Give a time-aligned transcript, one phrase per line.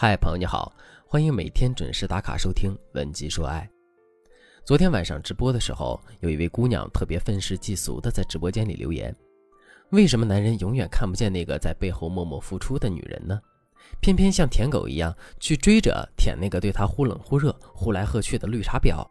[0.00, 0.72] 嗨，朋友你好，
[1.08, 3.68] 欢迎每天准时打卡收听《文姬说爱》。
[4.64, 9.12] 昨天晚上直播的时候，有一位姑娘特别愤世嫉俗的在直播间里留言
[9.90, 13.40] ：“为什么男人永远看不见那个在背后默默付出的女人呢？
[14.00, 19.04] 偏偏像舔狗一样去追着舔那个对他忽冷忽热、呼来喝去的绿茶婊？”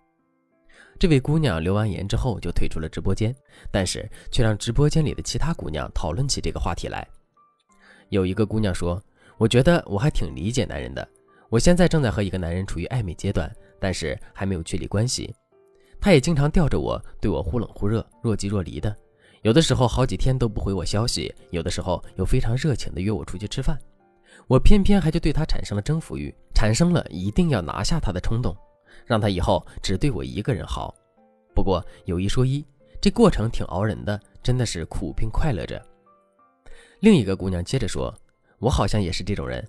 [0.98, 3.36] 这位姑娘留完言之后就退出了直播间，
[3.70, 7.06] 但是却让直播间里的其他姑娘讨论起这个话题来。
[8.08, 9.04] 有一个姑娘说。
[9.38, 11.08] 我觉得我还挺理解男人的。
[11.50, 15.34] 我现在正在和一个男人处于暧昧阶段，但是还没有确立关系。
[16.02, 18.94] 他也经常吊着我，对我忽冷忽热、若即若离的。
[19.44, 23.78] 有的时候好几天都不回我消息，有的时候又非常热情的约我出去吃饭。
[24.48, 28.56] 我偏偏还就对他产生了征服欲，产生了一定要拿下他的冲动，
[29.06, 30.94] 让他以后只对我一个人好。
[31.56, 32.66] 不过有一说一，
[33.00, 35.82] 这过程挺熬人的，真的是苦并快乐着。
[37.00, 38.14] 另一个姑娘接着说。
[38.60, 39.68] 我好像也是这种人，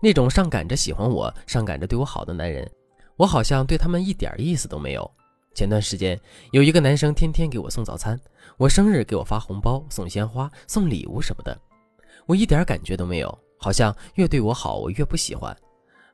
[0.00, 2.70] 那种上赶着喜欢我、上赶着对我好的男人，
[3.16, 5.10] 我好像对他们一点意思都没有。
[5.54, 6.18] 前段时间
[6.50, 8.18] 有一个男生天天给我送早餐，
[8.56, 11.56] 我生日给我发红包、送鲜花、送礼物什么的，
[12.26, 15.56] 我一点感觉都没有，好像越对我好我越不喜欢，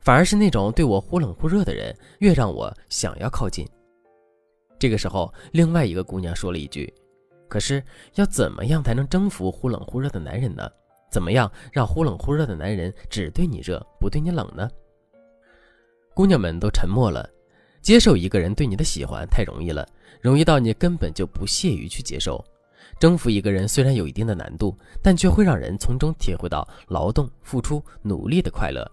[0.03, 3.67] 反而是那种对我忽冷忽热的人越让我想要靠近。
[4.79, 6.93] 这个时候，另外一个姑娘说了一句
[7.49, 7.83] ：“可是
[8.17, 10.69] 要怎么样才能征服忽冷忽热的男人呢？”
[11.11, 14.71] 怎么样让忽冷忽热的男人只对你热不对你冷呢？
[16.15, 17.29] 姑娘们都沉默了。
[17.83, 19.89] 接受一个人对你的喜欢太容易了，
[20.21, 22.45] 容易到你根本就不屑于去接受。
[22.99, 28.87] 征服一个人虽然有一定的难度，但却会让人从中体会到劳动、付出、努力的快乐。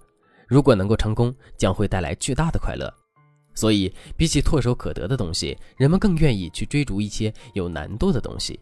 [0.48, 2.90] 如果能够成功，将会带来巨大的快乐。
[3.54, 8.58] 所以，比起唾手可得的东西，人们更愿意去追逐一些有难度的东西。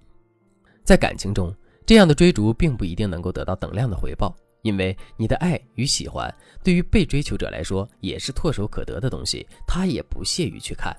[0.83, 1.55] 在感情中。
[1.85, 6.33] 这样的追逐并不一定能够得到等量的回报，因为你的爱与喜欢
[6.63, 10.95] 对于被追求者来说也是唾手可得的东西，他也不屑于去看。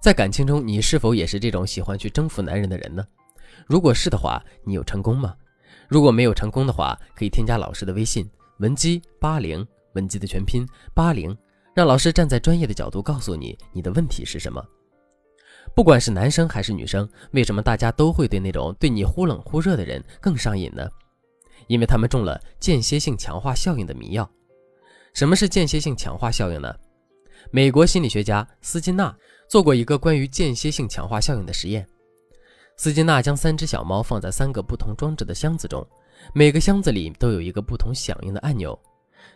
[0.00, 3.06] 在感情中，你是否也是这种喜欢去征服男人的人呢？
[3.68, 5.36] 如果是的话，你有成功吗？
[5.88, 11.36] 如果没有成功的话，可以添加老师的微信文姬八零，文姬的全拼八零，
[11.72, 14.60] 让老师站在专业的角度告诉你你的问题是什么。
[15.74, 20.88] 不管是男生还是女生，为什么大家都会对那种对你忽冷忽热的人更上瘾呢？
[21.68, 24.28] 因为他们中了间歇性强化效应的迷药。
[25.14, 26.74] 什么是间歇性强化效应呢？
[27.50, 29.14] 美国心理学家斯金纳
[29.48, 31.86] 做过一个关于间歇性强化效应的实验。
[32.76, 35.86] 斯金纳将三只小猫放在三个不同装置的箱子中，
[36.34, 38.78] 每个箱子里都有一个不同响应的按钮。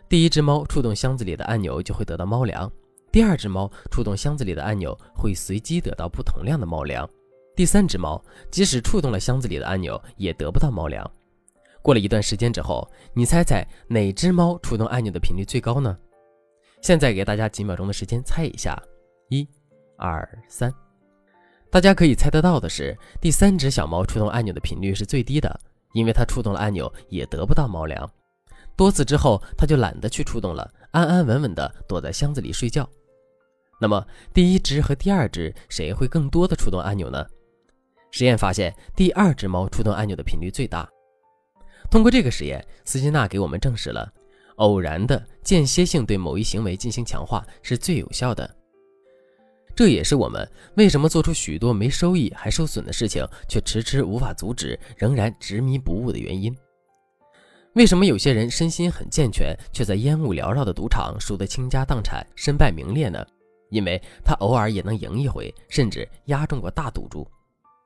[0.09, 2.71] 第一只猫触动箱子里的按钮，就会得到猫粮。
[3.17, 7.09] 第二只猫触动箱子里的按钮，会随机得到不同量的猫粮。
[7.55, 11.03] 第三只猫即使触动了箱子里的按钮，也得不到猫粮。
[11.81, 15.97] 过了一段时间之后，你猜猜哪只猫触动按钮的频率最高呢？
[16.83, 18.79] 现在给大家几秒钟的时间猜一下，
[19.29, 19.49] 一、
[19.97, 20.71] 二、三。
[21.71, 25.59] 大家可以猜得到的是，第三只小猫触动按钮的频率是最低的，
[25.93, 28.07] 因为它触动了按钮也得不到猫粮。
[28.75, 32.87] 多次之后，它就懒得去触动了，安安稳稳地躲在箱子里睡觉。
[33.79, 37.25] 那么，第一只和第二只谁会更多的触动按钮呢？
[38.09, 40.89] 实验发现，第二只猫触动按钮的频率最大。
[41.91, 44.11] 通过这个实验，斯金纳给我们证实了，
[44.55, 48.49] 偶然的间歇性对某一行为进行强化是最有效的。
[49.75, 56.55] 这也是我们为什么做出许多没收益还受损的事情，却迟迟无法阻止，仍然执迷不悟的原因。
[57.73, 63.23] 为什么有些人身心很健全，却在烟雾缭绕的赌场输得倾家荡产、身败名裂呢？
[63.69, 67.29] 因为他偶尔也能赢一回，甚至压中过大赌注。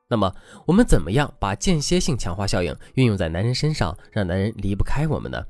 [0.08, 0.34] 那么，
[0.66, 5.42] 我们怎么样把间歇性强化效应运用在男人身上，让男人离不开我们呢？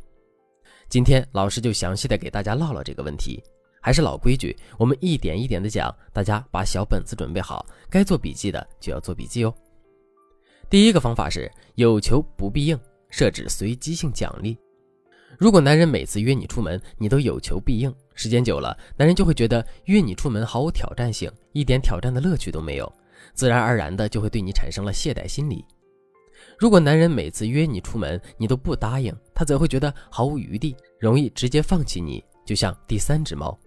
[0.89, 3.43] 今天老师就详细的给大家唠唠这个问题。
[3.85, 9.53] 还是老规矩，我们一点一点的讲，大家把小本子准备好，该做笔记的就要做笔记哦。
[10.71, 12.79] 第一个方法是有求不必应，
[13.11, 14.57] 设置随机性奖励。
[15.37, 22.93] 如果男人每次约你出门，你都有求必应，时间久了，男人就会觉得约你出门毫无挑战性，一点挑战的乐趣都没有，
[23.35, 25.65] 自然而然的就会对你产生了懈怠心理。
[26.59, 33.59] 如果男人每次约你出门，你都不答应，他则会觉得毫无余地，容易直接放弃你，就像第三只猫。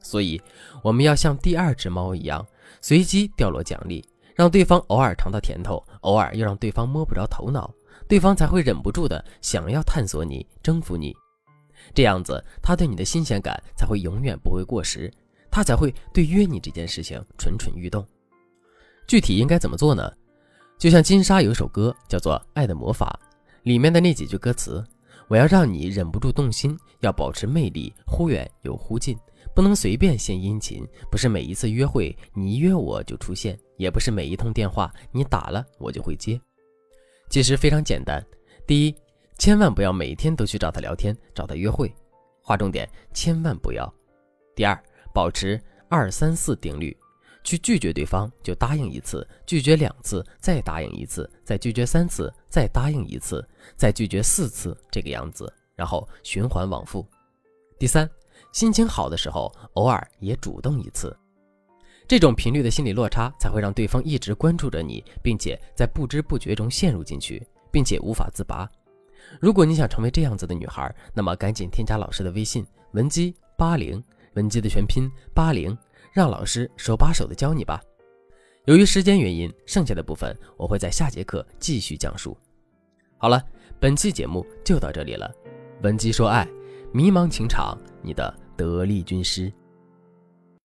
[0.00, 0.40] 所以，
[0.82, 2.46] 我们要像第二只猫一样，
[2.80, 7.72] 随机掉落奖励，让对方偶尔尝到甜头，偶尔又让对方摸不着头脑。
[8.06, 11.14] 对方才会忍不住的想要探索你、征服你，
[11.94, 15.12] 这样子他对你的新鲜感才会永远不会过时，
[15.50, 18.06] 他才会对约你这件事情蠢蠢欲动。
[19.06, 20.12] 具体应该怎么做呢？
[20.78, 23.18] 就像金莎有一首歌叫做《爱的魔法》，
[23.64, 24.84] 里面的那几句歌词
[25.26, 29.16] ：“我要让你忍不住动心，要保持魅力，忽远又忽近，
[29.54, 30.86] 不能随便献殷勤。
[31.10, 36.40] 不是每一次约会你约我就出现，也不是每一通电话你打了我就会接。
[37.28, 38.24] 其实非常简单，
[38.66, 38.94] 第一，
[39.38, 41.94] 千万不要每天都去找他聊天，找他约会，
[42.42, 43.90] 划重点，千万不要。
[44.56, 44.76] 第二，
[45.14, 46.94] 保持二三四定律。
[47.44, 53.40] 去拒绝对方，就答应一次；拒绝两次，再答应一次；再拒绝三次，再答应一次；
[53.74, 57.06] 再拒绝四次，这个样子，然后循环往复。
[57.78, 58.10] 第三，
[58.52, 61.16] 心情好的时候，偶尔也主动一次，
[62.06, 68.68] 这种频率的心理落差才会让对方一直关注着你，并且在不知不觉中陷入进去，并且无法自拔。
[69.40, 74.02] 如果你想成为这样子的女孩，那么赶紧添加老师的微信文姬八零，
[74.34, 75.76] 文姬的全拼八零。
[76.10, 77.80] 让老师手把手的教你吧。
[78.64, 82.36] 由于时间原因，剩下的部分我会在下节课继续讲述。
[83.18, 83.40] 好了，
[83.78, 85.30] 本期节目就到这里了。
[85.82, 86.48] 文姬说爱，
[86.92, 89.52] 迷茫情场，你的得力军师。